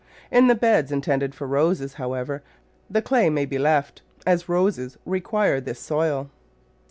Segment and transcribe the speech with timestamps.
[0.31, 2.41] In the beds intended for Roses, however,
[2.89, 6.31] the clay may be left, as Roses require this soil.